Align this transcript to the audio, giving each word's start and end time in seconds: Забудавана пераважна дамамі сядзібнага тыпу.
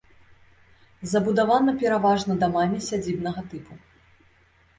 Забудавана 1.11 1.71
пераважна 1.83 2.33
дамамі 2.45 2.79
сядзібнага 2.87 3.41
тыпу. 3.53 3.73